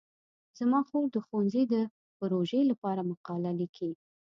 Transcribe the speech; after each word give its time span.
زما 0.59 0.79
خور 0.87 1.05
د 1.11 1.17
ښوونځي 1.25 1.63
د 1.73 1.75
پروژې 2.17 2.61
لپاره 2.71 3.01
مقاله 3.11 3.51
لیکي. 3.59 3.91